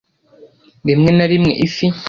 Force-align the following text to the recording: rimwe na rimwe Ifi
rimwe 0.87 1.11
na 1.17 1.25
rimwe 1.31 1.51
Ifi 1.65 1.85